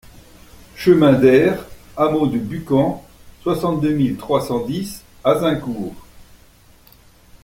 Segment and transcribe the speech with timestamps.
[0.75, 1.63] Chemin d'Aire
[1.95, 3.05] Hameau de Bucamps,
[3.43, 5.93] soixante-deux mille trois cent dix Azincourt